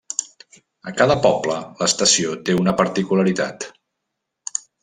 [0.91, 3.71] A cada poble l'estació té una particularitat.